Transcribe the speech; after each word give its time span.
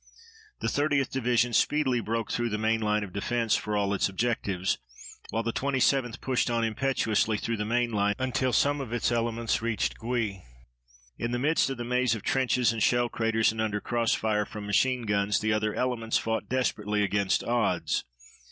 The 0.61 0.67
30th 0.67 1.11
Division 1.11 1.53
speedily 1.53 1.99
broke 1.99 2.31
through 2.31 2.49
the 2.49 2.57
main 2.57 2.81
line 2.81 3.03
of 3.03 3.13
defense 3.13 3.55
for 3.55 3.77
all 3.77 3.93
its 3.93 4.09
objectives, 4.09 4.79
while 5.29 5.43
the 5.43 5.53
27th 5.53 6.19
pushed 6.21 6.49
on 6.49 6.63
impetuously 6.63 7.37
through 7.37 7.57
the 7.57 7.65
main 7.65 7.91
line 7.91 8.15
until 8.17 8.51
some 8.51 8.81
of 8.81 8.91
its 8.93 9.11
elements 9.11 9.61
reached 9.61 9.99
Gouy. 9.99 10.41
In 11.19 11.29
the 11.33 11.37
midst 11.37 11.69
of 11.69 11.77
the 11.77 11.85
maze 11.85 12.15
of 12.15 12.23
trenches 12.23 12.73
and 12.73 12.81
shell 12.81 13.09
craters 13.09 13.51
and 13.51 13.61
under 13.61 13.79
crossfire 13.79 14.43
from 14.47 14.65
machine 14.65 15.03
guns 15.03 15.39
the 15.39 15.53
other 15.53 15.75
elements 15.75 16.17
fought 16.17 16.49
desperately 16.49 17.03
against 17.03 17.43
odds. 17.43 18.03